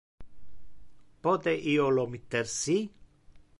[1.27, 2.79] Pote io lo mitter ci?